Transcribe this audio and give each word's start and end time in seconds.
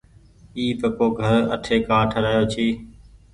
اي 0.57 0.65
پڪوگهر 0.79 1.41
آٺي 1.53 1.75
ڪآ 1.87 1.97
ٺرآيو 2.11 2.43
ڇي۔ 2.53 2.67